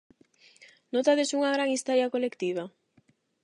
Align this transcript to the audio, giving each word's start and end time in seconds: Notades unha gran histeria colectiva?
Notades 0.95 1.33
unha 1.37 1.53
gran 1.55 1.69
histeria 1.71 2.11
colectiva? 2.15 2.63